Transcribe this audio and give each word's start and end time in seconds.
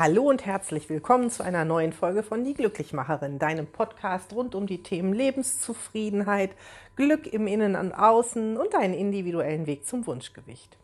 Hallo 0.00 0.28
und 0.28 0.46
herzlich 0.46 0.88
willkommen 0.88 1.28
zu 1.28 1.42
einer 1.42 1.64
neuen 1.64 1.92
Folge 1.92 2.22
von 2.22 2.44
Die 2.44 2.54
Glücklichmacherin, 2.54 3.40
deinem 3.40 3.66
Podcast 3.66 4.32
rund 4.32 4.54
um 4.54 4.68
die 4.68 4.84
Themen 4.84 5.12
Lebenszufriedenheit, 5.12 6.52
Glück 6.94 7.26
im 7.26 7.48
Innen 7.48 7.74
und 7.74 7.92
Außen 7.92 8.56
und 8.56 8.74
deinen 8.74 8.94
individuellen 8.94 9.66
Weg 9.66 9.86
zum 9.86 10.06
Wunschgewicht. 10.06 10.78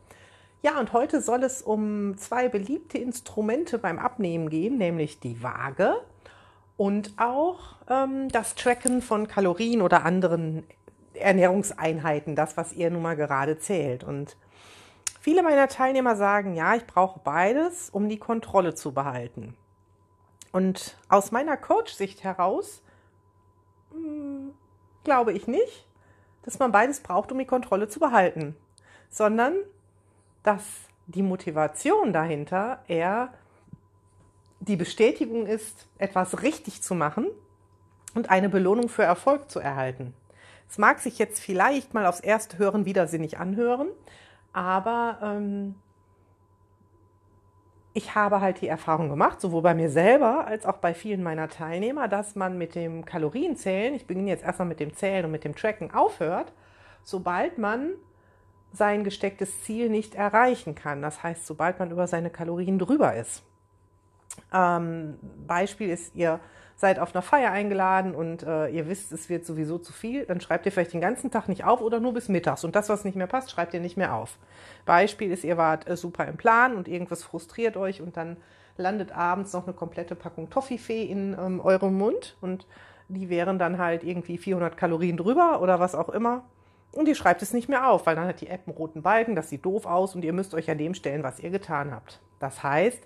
Ja, 0.63 0.81
und 0.81 0.93
heute 0.93 1.23
soll 1.23 1.45
es 1.45 1.63
um 1.63 2.19
zwei 2.19 2.49
beliebte 2.49 2.99
Instrumente 2.99 3.79
beim 3.79 4.01
Abnehmen 4.01 4.51
gehen, 4.51 4.79
nämlich 4.79 5.21
die 5.21 5.41
Waage 5.45 5.95
und 6.77 7.13
auch 7.17 7.77
ähm, 7.89 8.29
das 8.31 8.57
Tracken 8.57 9.01
von 9.01 9.29
Kalorien 9.29 9.81
oder 9.81 10.05
anderen 10.05 10.65
Ernährungseinheiten, 11.15 12.35
das, 12.35 12.57
was 12.57 12.73
ihr 12.73 12.91
nun 12.91 13.03
mal 13.03 13.15
gerade 13.15 13.61
zählt. 13.61 14.03
Und 14.03 14.37
Viele 15.25 15.43
meiner 15.43 15.69
Teilnehmer 15.69 16.17
sagen, 16.17 16.55
ja, 16.55 16.75
ich 16.75 16.87
brauche 16.87 17.19
beides, 17.19 17.89
um 17.89 18.11
die 18.11 18.19
Kontrolle 18.19 18.75
zu 18.75 18.93
behalten. 18.93 19.57
Und 20.53 20.99
aus 21.09 21.33
meiner 21.33 21.57
Coach-Sicht 21.57 22.23
heraus 22.23 22.83
mh, 23.95 24.01
hm, 24.01 24.55
glaube 25.03 25.33
ich 25.33 25.47
nicht, 25.47 25.87
dass 26.43 26.59
man 26.59 26.73
beides 26.73 27.01
braucht, 27.01 27.33
um 27.33 27.39
die 27.39 27.47
Kontrolle 27.47 27.89
zu 27.89 28.01
behalten, 28.01 28.55
sondern 29.09 29.55
dass 30.43 30.63
die 31.07 31.23
Motivation 31.23 32.13
dahinter 32.13 32.85
eher 32.87 33.33
die 34.61 34.77
Bestätigung 34.77 35.47
ist, 35.47 35.89
etwas 35.97 36.43
richtig 36.43 36.83
zu 36.83 36.95
machen 36.95 37.29
und 38.15 38.29
eine 38.29 38.51
Belohnung 38.51 38.91
für 38.91 39.05
Erfolg 39.05 39.51
zu 39.51 39.59
erhalten. 39.59 40.13
Es 40.69 40.77
mag 40.77 41.01
sich 41.01 41.19
jetzt 41.19 41.41
vielleicht 41.41 41.95
mal 41.95 42.05
aufs 42.05 42.21
erste 42.21 42.59
Hören 42.59 42.85
widersinnig 42.85 43.39
anhören, 43.39 43.89
aber 44.55 45.19
ähm, 45.23 45.75
ich 47.93 48.15
habe 48.15 48.41
halt 48.41 48.61
die 48.61 48.69
Erfahrung 48.69 49.09
gemacht, 49.09 49.41
sowohl 49.41 49.63
bei 49.63 49.75
mir 49.75 49.91
selber 49.91 50.47
als 50.47 50.65
auch 50.65 50.79
bei 50.79 50.95
vielen 50.95 51.23
meiner 51.23 51.49
Teilnehmer, 51.49 52.09
dass 52.09 52.35
man 52.35 52.57
mit 52.57 52.75
dem 52.75 53.05
Kalorienzählen, 53.05 53.95
ich 53.95 54.07
beginne 54.07 54.31
jetzt 54.31 54.45
erstmal 54.45 54.69
mit 54.69 54.81
dem 54.81 54.95
Zählen 54.95 55.25
und 55.27 55.31
mit 55.31 55.45
dem 55.45 55.55
Tracken, 55.55 55.93
aufhört, 55.93 56.53
sobald 57.03 57.59
man 57.59 57.93
sein 58.73 59.05
gestecktes 59.05 59.63
Ziel 59.63 59.91
nicht 59.91 60.15
erreichen 60.15 60.75
kann. 60.75 61.03
Das 61.03 61.23
heißt, 61.23 61.47
sobald 61.47 61.79
man 61.79 61.91
über 61.91 62.07
seine 62.09 62.31
Kalorien 62.31 62.79
drüber 62.79 63.15
ist. 63.15 63.45
Ähm, 64.53 65.19
Beispiel 65.47 65.91
ist, 65.91 66.15
ihr 66.17 66.41
seid 66.77 66.99
auf 66.99 67.15
einer 67.15 67.23
Feier 67.23 67.53
eingeladen 67.53 68.15
und 68.15 68.43
äh, 68.43 68.69
ihr 68.69 68.89
wisst, 68.89 69.13
es 69.13 69.29
wird 69.29 69.47
sowieso 69.47 69.79
zu 69.79 69.93
viel, 69.93 70.27
dann 70.27 70.41
schreibt 70.41 70.67
ihr 70.67 70.73
vielleicht 70.73 70.93
den 70.93 71.01
ganzen 71.01 71.31
Tag 71.31 71.49
nicht 71.49 71.65
auf 71.65 71.81
oder 71.81 72.01
nur 72.01 72.15
bis 72.15 72.29
mittags. 72.29 72.65
Und 72.65 72.75
das, 72.75 72.89
was 72.89 73.05
nicht 73.05 73.17
mehr 73.17 73.27
passt, 73.27 73.51
schreibt 73.51 73.75
ihr 73.75 73.81
nicht 73.81 73.97
mehr 73.97 74.15
auf. 74.15 74.39
Beispiel 74.85 75.31
ist, 75.31 75.45
ihr 75.45 75.57
wart 75.57 75.89
äh, 75.89 75.97
super 75.97 76.27
im 76.27 76.37
Plan 76.37 76.75
und 76.77 76.89
irgendwas 76.89 77.23
frustriert 77.23 77.77
euch 77.77 78.03
und 78.03 78.17
dann 78.17 78.37
landet 78.77 79.13
abends 79.13 79.53
noch 79.53 79.67
eine 79.67 79.75
komplette 79.75 80.17
Packung 80.17 80.51
Toffifee 80.51 81.05
in 81.05 81.37
ähm, 81.39 81.61
eurem 81.61 81.97
Mund 81.97 82.37
und 82.41 82.67
die 83.09 83.29
wären 83.29 83.59
dann 83.59 83.79
halt 83.79 84.03
irgendwie 84.03 84.39
400 84.39 84.77
Kalorien 84.77 85.17
drüber 85.17 85.61
oder 85.61 85.79
was 85.79 85.95
auch 85.95 86.09
immer. 86.09 86.45
Und 86.93 87.09
ihr 87.09 87.15
schreibt 87.15 87.43
es 87.43 87.53
nicht 87.53 87.69
mehr 87.69 87.89
auf, 87.89 88.07
weil 88.07 88.17
dann 88.17 88.27
hat 88.27 88.41
die 88.41 88.49
App 88.49 88.63
einen 88.67 88.77
roten 88.77 89.03
Balken, 89.03 89.35
das 89.35 89.51
sieht 89.51 89.65
doof 89.65 89.85
aus 89.85 90.15
und 90.15 90.25
ihr 90.25 90.33
müsst 90.33 90.55
euch 90.55 90.71
an 90.71 90.79
dem 90.79 90.95
stellen, 90.95 91.23
was 91.23 91.41
ihr 91.41 91.51
getan 91.51 91.93
habt. 91.93 92.21
Das 92.39 92.63
heißt, 92.63 93.03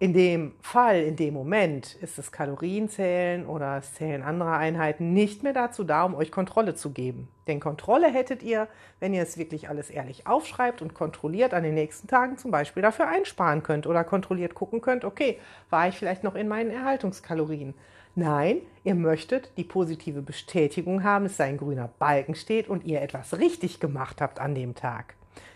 in 0.00 0.12
dem 0.12 0.54
Fall, 0.60 1.02
in 1.02 1.16
dem 1.16 1.34
Moment 1.34 1.96
ist 1.96 2.18
das 2.18 2.30
Kalorienzählen 2.30 3.46
oder 3.46 3.76
das 3.76 3.94
Zählen 3.94 4.22
anderer 4.22 4.56
Einheiten 4.56 5.12
nicht 5.12 5.42
mehr 5.42 5.52
dazu 5.52 5.82
da, 5.82 6.04
um 6.04 6.14
euch 6.14 6.30
Kontrolle 6.30 6.76
zu 6.76 6.90
geben. 6.90 7.26
Denn 7.48 7.58
Kontrolle 7.58 8.06
hättet 8.06 8.44
ihr, 8.44 8.68
wenn 9.00 9.12
ihr 9.12 9.22
es 9.22 9.38
wirklich 9.38 9.68
alles 9.68 9.90
ehrlich 9.90 10.28
aufschreibt 10.28 10.82
und 10.82 10.94
kontrolliert 10.94 11.52
an 11.52 11.64
den 11.64 11.74
nächsten 11.74 12.06
Tagen 12.06 12.38
zum 12.38 12.52
Beispiel 12.52 12.80
dafür 12.80 13.08
einsparen 13.08 13.64
könnt 13.64 13.88
oder 13.88 14.04
kontrolliert 14.04 14.54
gucken 14.54 14.80
könnt, 14.80 15.04
okay, 15.04 15.40
war 15.68 15.88
ich 15.88 15.96
vielleicht 15.96 16.22
noch 16.22 16.36
in 16.36 16.46
meinen 16.46 16.70
Erhaltungskalorien? 16.70 17.74
Nein, 18.14 18.60
ihr 18.84 18.94
möchtet 18.94 19.50
die 19.56 19.64
positive 19.64 20.22
Bestätigung 20.22 21.02
haben, 21.02 21.24
dass 21.24 21.40
ein 21.40 21.56
grüner 21.56 21.90
Balken 21.98 22.36
steht 22.36 22.68
und 22.68 22.84
ihr 22.84 23.02
etwas 23.02 23.38
richtig 23.38 23.80
gemacht 23.80 24.20
habt 24.20 24.38
an 24.38 24.54
dem 24.54 24.76
Tag. 24.76 25.14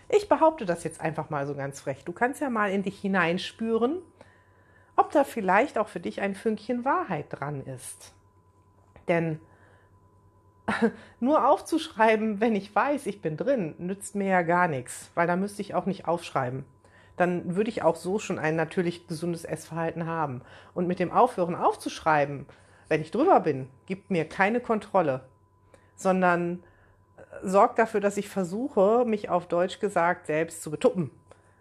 Ich 0.09 0.27
behaupte 0.27 0.65
das 0.65 0.83
jetzt 0.83 0.99
einfach 0.99 1.29
mal 1.29 1.47
so 1.47 1.55
ganz 1.55 1.79
frech. 1.79 2.03
Du 2.03 2.11
kannst 2.11 2.41
ja 2.41 2.49
mal 2.49 2.71
in 2.71 2.83
dich 2.83 2.99
hineinspüren, 2.99 3.99
ob 4.95 5.11
da 5.11 5.23
vielleicht 5.23 5.77
auch 5.77 5.87
für 5.87 5.99
dich 5.99 6.21
ein 6.21 6.35
Fünkchen 6.35 6.85
Wahrheit 6.85 7.25
dran 7.29 7.65
ist. 7.65 8.13
Denn 9.07 9.39
nur 11.19 11.47
aufzuschreiben, 11.47 12.39
wenn 12.39 12.55
ich 12.55 12.73
weiß, 12.73 13.05
ich 13.07 13.21
bin 13.21 13.37
drin, 13.37 13.75
nützt 13.77 14.15
mir 14.15 14.27
ja 14.27 14.41
gar 14.41 14.67
nichts, 14.67 15.11
weil 15.15 15.27
da 15.27 15.35
müsste 15.35 15.61
ich 15.61 15.75
auch 15.75 15.85
nicht 15.85 16.07
aufschreiben. 16.07 16.65
Dann 17.17 17.55
würde 17.55 17.69
ich 17.69 17.83
auch 17.83 17.95
so 17.95 18.17
schon 18.17 18.39
ein 18.39 18.55
natürlich 18.55 19.07
gesundes 19.07 19.45
Essverhalten 19.45 20.07
haben. 20.07 20.41
Und 20.73 20.87
mit 20.87 20.99
dem 20.99 21.11
Aufhören 21.11 21.55
aufzuschreiben, 21.55 22.47
wenn 22.87 23.01
ich 23.01 23.11
drüber 23.11 23.39
bin, 23.39 23.69
gibt 23.85 24.09
mir 24.09 24.27
keine 24.27 24.59
Kontrolle, 24.59 25.21
sondern 25.95 26.63
äh, 27.17 27.47
sorgt 27.47 27.77
dafür, 27.77 28.01
dass 28.01 28.17
ich 28.17 28.29
versuche, 28.29 29.05
mich 29.05 29.29
auf 29.29 29.47
Deutsch 29.47 29.79
gesagt 29.79 30.27
selbst 30.27 30.63
zu 30.63 30.71
betuppen 30.71 31.11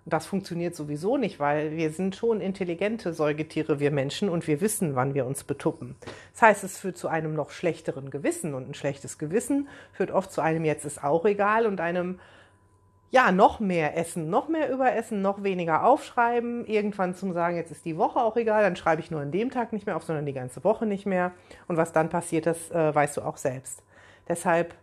das 0.04 0.26
funktioniert 0.26 0.74
sowieso 0.74 1.16
nicht, 1.16 1.38
weil 1.38 1.76
wir 1.76 1.90
sind 1.90 2.16
schon 2.16 2.40
intelligente 2.40 3.12
Säugetiere, 3.12 3.78
wir 3.78 3.90
Menschen, 3.90 4.28
und 4.28 4.46
wir 4.46 4.60
wissen, 4.60 4.96
wann 4.96 5.14
wir 5.14 5.26
uns 5.26 5.44
betuppen. 5.44 5.94
Das 6.32 6.42
heißt, 6.42 6.64
es 6.64 6.78
führt 6.78 6.96
zu 6.96 7.08
einem 7.08 7.34
noch 7.34 7.50
schlechteren 7.50 8.10
Gewissen 8.10 8.54
und 8.54 8.68
ein 8.68 8.74
schlechtes 8.74 9.18
Gewissen 9.18 9.68
führt 9.92 10.10
oft 10.10 10.32
zu 10.32 10.41
einem 10.41 10.64
jetzt 10.64 10.84
ist 10.84 11.04
auch 11.04 11.24
egal 11.24 11.66
und 11.66 11.80
einem 11.80 12.18
ja, 13.12 13.30
noch 13.30 13.60
mehr 13.60 13.96
essen, 13.98 14.30
noch 14.30 14.48
mehr 14.48 14.72
überessen, 14.72 15.20
noch 15.20 15.42
weniger 15.42 15.84
aufschreiben, 15.84 16.64
irgendwann 16.64 17.14
zum 17.14 17.34
sagen, 17.34 17.56
jetzt 17.56 17.70
ist 17.70 17.84
die 17.84 17.98
Woche 17.98 18.18
auch 18.18 18.38
egal, 18.38 18.62
dann 18.62 18.74
schreibe 18.74 19.02
ich 19.02 19.10
nur 19.10 19.20
an 19.20 19.30
dem 19.30 19.50
Tag 19.50 19.74
nicht 19.74 19.84
mehr 19.84 19.96
auf, 19.96 20.04
sondern 20.04 20.24
die 20.24 20.32
ganze 20.32 20.64
Woche 20.64 20.86
nicht 20.86 21.04
mehr. 21.04 21.32
Und 21.68 21.76
was 21.76 21.92
dann 21.92 22.08
passiert, 22.08 22.46
das 22.46 22.70
äh, 22.70 22.94
weißt 22.94 23.18
du 23.18 23.20
auch 23.20 23.36
selbst. 23.36 23.82
Deshalb 24.28 24.74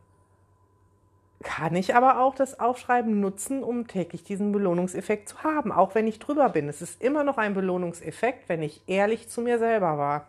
kann 1.59 1.75
ich 1.75 1.94
aber 1.94 2.22
auch 2.22 2.36
das 2.36 2.58
Aufschreiben 2.58 3.20
nutzen, 3.20 3.64
um 3.66 3.86
täglich 3.86 4.24
diesen 4.24 4.53
Belohnungseffekt 4.53 5.28
zu 5.28 5.44
haben, 5.44 5.74
auch 5.74 5.94
wenn 5.94 6.08
ich 6.08 6.18
drüber 6.18 6.47
bin. 6.47 6.70
Es 6.70 6.81
ist 6.81 7.03
immer 7.03 7.25
noch 7.25 7.38
ein 7.38 7.53
Belohnungseffekt, 7.53 8.47
wenn 8.47 8.64
ich 8.64 8.81
ehrlich 8.88 9.28
zu 9.28 9.42
mir 9.42 9.59
selber 9.59 9.97
war. 9.97 10.28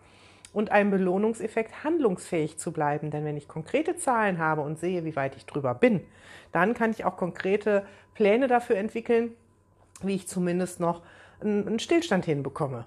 Und 0.52 0.72
ein 0.72 0.91
Belohnungseffekt, 0.91 1.84
handlungsfähig 1.84 2.58
zu 2.58 2.72
bleiben. 2.72 3.12
Denn 3.12 3.24
wenn 3.24 3.36
ich 3.36 3.46
konkrete 3.46 3.94
Zahlen 3.94 4.38
habe 4.38 4.62
und 4.62 4.80
sehe, 4.80 5.04
wie 5.04 5.14
weit 5.14 5.36
ich 5.36 5.46
drüber 5.46 5.72
bin, 5.72 6.00
dann 6.50 6.74
kann 6.74 6.91
ich 6.91 7.04
auch 7.04 7.16
konkrete 7.16 7.86
Pläne 8.14 8.48
dafür 8.48 8.74
entwickeln, 8.74 9.36
wie 10.02 10.16
ich 10.16 10.26
zumindest 10.26 10.80
noch 10.80 11.00
einen 11.41 11.78
Stillstand 11.78 12.24
hinbekomme. 12.24 12.86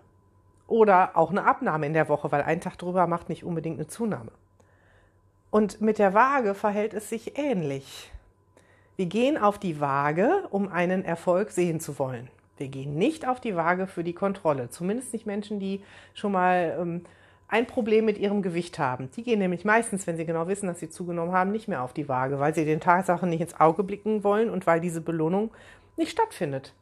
Oder 0.67 1.15
auch 1.15 1.31
eine 1.31 1.45
Abnahme 1.45 1.85
in 1.85 1.93
der 1.93 2.09
Woche, 2.09 2.29
weil 2.33 2.41
ein 2.41 2.59
Tag 2.59 2.77
drüber 2.77 3.07
macht 3.07 3.29
nicht 3.29 3.45
unbedingt 3.45 3.77
eine 3.77 3.87
Zunahme. 3.87 4.33
Und 5.49 5.79
mit 5.79 5.97
der 5.97 6.13
Waage 6.13 6.55
verhält 6.55 6.93
es 6.93 7.07
sich 7.07 7.37
ähnlich. 7.37 8.11
Wir 8.95 9.07
gehen 9.07 9.37
auf 9.37 9.57
die 9.57 9.79
Waage, 9.79 10.47
um 10.51 10.67
einen 10.67 11.03
Erfolg 11.03 11.51
sehen 11.51 11.79
zu 11.79 11.97
wollen. 11.97 12.29
Wir 12.57 12.67
gehen 12.67 12.95
nicht 12.95 13.27
auf 13.27 13.39
die 13.39 13.55
Waage 13.55 13.87
für 13.87 14.03
die 14.03 14.13
Kontrolle. 14.13 14.69
Zumindest 14.69 15.13
nicht 15.13 15.25
Menschen, 15.25 15.59
die 15.59 15.81
schon 16.13 16.31
mal 16.31 16.77
ähm, 16.79 17.01
ein 17.47 17.65
Problem 17.65 18.05
mit 18.05 18.17
ihrem 18.17 18.41
Gewicht 18.41 18.77
haben. 18.77 19.09
Die 19.15 19.23
gehen 19.23 19.39
nämlich 19.39 19.65
meistens, 19.65 20.05
wenn 20.05 20.17
sie 20.17 20.25
genau 20.25 20.47
wissen, 20.47 20.67
dass 20.67 20.79
sie 20.79 20.89
zugenommen 20.89 21.33
haben, 21.33 21.51
nicht 21.51 21.67
mehr 21.67 21.81
auf 21.81 21.93
die 21.93 22.07
Waage, 22.07 22.39
weil 22.39 22.53
sie 22.53 22.65
den 22.65 22.79
Tatsachen 22.79 23.29
nicht 23.29 23.41
ins 23.41 23.59
Auge 23.59 23.83
blicken 23.83 24.23
wollen 24.23 24.49
und 24.49 24.67
weil 24.67 24.79
diese 24.79 25.01
Belohnung 25.01 25.51
nicht 25.97 26.11
stattfindet. 26.11 26.73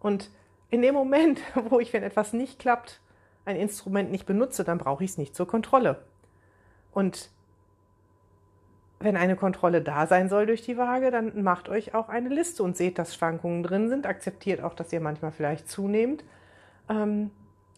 Und 0.00 0.30
in 0.70 0.82
dem 0.82 0.94
Moment, 0.94 1.40
wo 1.70 1.80
ich, 1.80 1.92
wenn 1.92 2.02
etwas 2.02 2.32
nicht 2.32 2.58
klappt, 2.58 3.00
ein 3.44 3.56
Instrument 3.56 4.10
nicht 4.10 4.26
benutze, 4.26 4.64
dann 4.64 4.78
brauche 4.78 5.02
ich 5.04 5.10
es 5.10 5.18
nicht 5.18 5.34
zur 5.34 5.48
Kontrolle. 5.48 6.02
Und 6.92 7.30
wenn 9.00 9.16
eine 9.16 9.34
Kontrolle 9.34 9.80
da 9.80 10.06
sein 10.06 10.28
soll 10.28 10.44
durch 10.44 10.60
die 10.60 10.76
Waage, 10.76 11.10
dann 11.10 11.42
macht 11.42 11.70
euch 11.70 11.94
auch 11.94 12.10
eine 12.10 12.28
Liste 12.28 12.62
und 12.62 12.76
seht, 12.76 12.98
dass 12.98 13.14
Schwankungen 13.14 13.62
drin 13.62 13.88
sind. 13.88 14.06
Akzeptiert 14.06 14.62
auch, 14.62 14.74
dass 14.74 14.92
ihr 14.92 15.00
manchmal 15.00 15.32
vielleicht 15.32 15.68
zunehmt. 15.68 16.22
Ähm, 16.88 17.30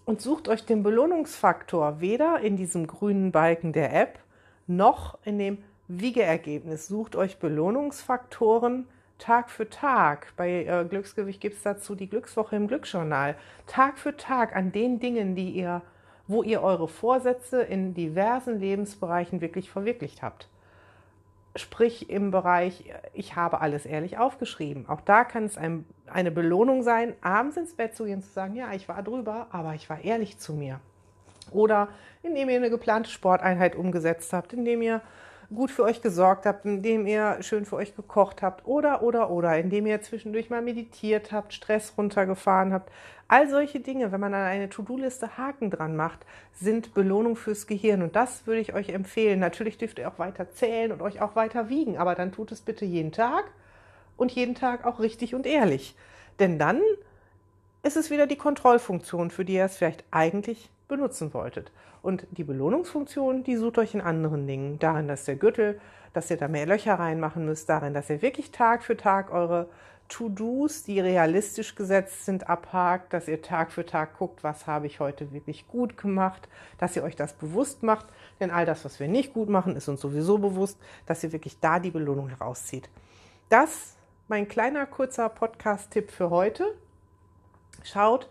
und 0.05 0.21
sucht 0.21 0.49
euch 0.49 0.67
den 0.67 0.83
Belohnungsfaktor 0.83 2.01
weder 2.01 2.41
in 2.41 2.57
diesem 2.57 2.89
grünen 2.89 3.31
Balken 3.31 3.73
der 3.73 3.95
App 3.95 4.19
noch 4.67 5.17
in 5.25 5.39
dem 5.39 5.59
Wiegeergebnis. 5.87 6.89
Sucht 6.89 7.15
euch 7.15 7.39
Belohnungsfaktoren 7.39 8.89
Tag 9.19 9.49
für 9.49 9.71
Tag. 9.71 10.33
Bei 10.37 10.65
äh, 10.65 10.85
Glücksgewicht 10.85 11.41
gibt 11.41 11.55
es 11.55 11.63
dazu 11.63 11.95
die 11.95 12.09
Glückswoche 12.09 12.57
im 12.57 12.67
Glücksjournal. 12.67 13.37
Tag 13.69 13.99
für 14.01 14.17
Tag 14.17 14.57
an 14.57 14.73
den 14.73 14.99
Dingen, 14.99 15.37
die 15.37 15.51
ihr, 15.51 15.83
wo 16.27 16.43
ihr 16.43 16.63
eure 16.63 16.89
Vorsätze 16.89 17.63
in 17.63 17.95
diversen 17.95 18.59
Lebensbereichen 18.59 19.41
wirklich 19.41 19.71
verwirklicht 19.71 20.21
habt 20.21 20.49
sprich 21.57 22.09
im 22.09 22.31
Bereich, 22.31 22.85
ich 23.13 23.37
habe 23.37 23.61
alles 23.61 23.85
ehrlich 23.87 24.19
aufgeschrieben. 24.19 24.89
Auch 24.89 25.01
da 25.01 25.25
kann 25.25 25.45
es 25.45 25.59
ein, 25.59 25.85
eine 26.07 26.31
Belohnung 26.31 26.83
sein, 26.83 27.15
abends 27.21 27.57
ins 27.57 27.75
Bett 27.75 27.95
zu 27.95 28.05
gehen, 28.05 28.23
zu 28.23 28.31
sagen, 28.31 28.55
ja, 28.55 28.73
ich 28.73 28.89
war 28.89 29.03
drüber, 29.03 29.49
aber 29.51 29.75
ich 29.75 29.89
war 29.91 30.03
ehrlich 30.03 30.39
zu 30.39 30.55
mir. 30.55 30.81
Oder 31.51 31.89
indem 32.23 32.49
ihr 32.49 32.57
eine 32.57 32.71
geplante 32.71 33.11
Sporteinheit 33.11 33.77
umgesetzt 33.77 34.33
habt, 34.33 34.53
indem 34.53 34.81
ihr 34.83 35.03
gut 35.55 35.71
für 35.71 35.85
euch 35.85 36.03
gesorgt 36.03 36.47
habt, 36.47 36.65
indem 36.65 37.07
ihr 37.07 37.39
schön 37.41 37.65
für 37.65 37.77
euch 37.77 37.95
gekocht 37.95 38.43
habt 38.43 38.67
oder, 38.67 39.03
oder, 39.03 39.31
oder, 39.31 39.59
indem 39.59 39.87
ihr 39.87 40.01
zwischendurch 40.03 40.51
mal 40.51 40.63
meditiert 40.63 41.33
habt, 41.33 41.53
Stress 41.53 41.95
runtergefahren 41.97 42.73
habt. 42.73 42.91
All 43.29 43.49
solche 43.49 43.81
Dinge, 43.81 44.13
wenn 44.13 44.21
man 44.21 44.35
an 44.35 44.43
eine 44.45 44.69
To-Do-Liste 44.69 45.39
Haken 45.39 45.71
dran 45.71 45.97
macht, 45.97 46.27
sind 46.53 46.93
Belohnung 46.95 47.37
fürs 47.37 47.67
Gehirn. 47.67 48.03
Und 48.03 48.15
das 48.15 48.47
würde 48.47 48.61
ich 48.61 48.75
euch 48.75 48.91
empfehlen. 48.91 49.41
Natürlich 49.41 49.79
dürft 49.79 49.99
ihr 49.99 50.09
auch 50.09 50.19
weiter 50.19 50.51
zählen 50.51 50.93
und 50.93 51.01
euch 51.01 51.21
auch 51.21 51.35
weiter 51.35 51.69
wiegen, 51.69 51.97
aber 51.97 52.15
dann 52.15 52.33
tut 52.33 52.53
es 52.53 52.61
bitte 52.61 52.85
jeden 52.85 53.13
Tag 53.13 53.45
und 54.17 54.33
jeden 54.33 54.55
Tag 54.55 54.85
auch 54.85 55.01
richtig 55.01 55.35
und 55.35 55.47
ehrlich. 55.47 55.97
Denn 56.41 56.59
dann 56.59 56.81
ist 57.83 57.97
es 57.97 58.11
wieder 58.11 58.27
die 58.27 58.37
Kontrollfunktion, 58.37 59.31
für 59.31 59.45
die 59.45 59.55
ihr 59.55 59.65
es 59.65 59.77
vielleicht 59.77 60.05
eigentlich 60.11 60.71
benutzen 60.89 61.35
wolltet. 61.35 61.73
Und 62.03 62.27
die 62.31 62.45
Belohnungsfunktion, 62.45 63.45
die 63.45 63.57
sucht 63.57 63.79
euch 63.79 63.95
in 63.95 64.01
anderen 64.01 64.47
Dingen. 64.47 64.79
Darin, 64.79 65.09
dass 65.09 65.25
der 65.25 65.37
Gürtel, 65.37 65.81
dass 66.13 66.31
ihr 66.31 66.37
da 66.37 66.49
mehr 66.49 66.67
Löcher 66.67 66.95
reinmachen 66.95 67.45
müsst, 67.45 67.69
darin, 67.69 67.95
dass 67.95 68.11
ihr 68.11 68.23
wirklich 68.23 68.51
Tag 68.51 68.83
für 68.83 68.97
Tag 68.97 69.33
eure 69.33 69.69
To-Dos, 70.09 70.83
die 70.83 71.01
realistisch 71.01 71.75
gesetzt 71.75 72.27
sind, 72.27 72.49
abhakt, 72.49 73.15
dass 73.15 73.29
ihr 73.29 73.41
Tag 73.41 73.73
für 73.73 73.87
Tag 73.87 74.19
guckt, 74.19 74.45
was 74.45 74.67
habe 74.67 74.87
ich 74.87 75.01
heute 75.01 75.33
wirklich 75.33 75.67
gut 75.69 75.97
gemacht, 75.97 76.49
dass 76.77 76.97
ihr 76.97 77.03
euch 77.03 77.17
das 77.17 77.33
bewusst 77.33 77.83
macht, 77.83 78.07
denn 78.39 78.51
all 78.51 78.67
das, 78.67 78.85
was 78.85 79.01
wir 79.01 79.09
nicht 79.09 79.33
gut 79.33 79.49
machen, 79.49 79.75
ist 79.75 79.89
uns 79.89 80.03
sowieso 80.03 80.37
bewusst, 80.37 80.79
dass 81.07 81.25
ihr 81.25 81.33
wirklich 81.33 81.61
da 81.61 81.79
die 81.79 81.91
Belohnung 81.91 82.29
herauszieht. 82.29 82.91
Das 83.49 83.97
mein 84.29 84.49
kleiner 84.49 84.85
kurzer 84.87 85.31
Podcast-Tipp 85.31 86.11
für 86.11 86.29
heute. 86.29 86.75
Schaut, 87.85 88.29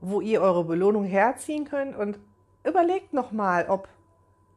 wo 0.00 0.20
ihr 0.20 0.40
eure 0.42 0.64
Belohnung 0.64 1.04
herziehen 1.04 1.64
könnt 1.64 1.96
und 1.96 2.18
überlegt 2.64 3.12
nochmal, 3.12 3.66
ob 3.68 3.88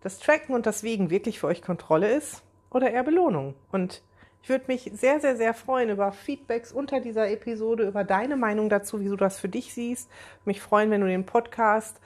das 0.01 0.19
Tracken 0.19 0.53
und 0.53 0.65
das 0.65 0.83
Wiegen 0.83 1.09
wirklich 1.09 1.39
für 1.39 1.47
euch 1.47 1.61
Kontrolle 1.61 2.09
ist 2.13 2.43
oder 2.69 2.91
eher 2.91 3.03
Belohnung. 3.03 3.55
Und 3.71 4.01
ich 4.43 4.49
würde 4.49 4.65
mich 4.67 4.91
sehr, 4.93 5.19
sehr, 5.19 5.35
sehr 5.35 5.53
freuen 5.53 5.89
über 5.89 6.11
Feedbacks 6.11 6.71
unter 6.71 6.99
dieser 6.99 7.29
Episode, 7.29 7.87
über 7.87 8.03
deine 8.03 8.37
Meinung 8.37 8.69
dazu, 8.69 9.01
wie 9.01 9.09
du 9.09 9.15
das 9.15 9.39
für 9.39 9.49
dich 9.49 9.73
siehst. 9.73 10.09
Mich 10.45 10.61
freuen, 10.61 10.91
wenn 10.91 11.01
du 11.01 11.07
den 11.07 11.25
Podcast 11.25 11.99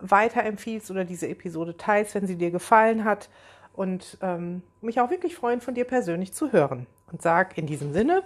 weiterempfiehlst 0.00 0.90
oder 0.90 1.04
diese 1.04 1.28
Episode 1.28 1.76
teilst, 1.76 2.14
wenn 2.14 2.26
sie 2.26 2.36
dir 2.36 2.50
gefallen 2.50 3.04
hat. 3.04 3.30
Und 3.72 4.18
ähm, 4.20 4.62
mich 4.80 5.00
auch 5.00 5.10
wirklich 5.10 5.36
freuen, 5.36 5.60
von 5.60 5.74
dir 5.74 5.84
persönlich 5.84 6.32
zu 6.32 6.52
hören. 6.52 6.86
Und 7.10 7.22
sag 7.22 7.56
in 7.56 7.66
diesem 7.66 7.92
Sinne, 7.92 8.22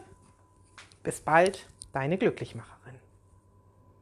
bis 1.02 1.20
bald, 1.20 1.68
deine 1.92 2.18
Glücklichmacher. 2.18 2.79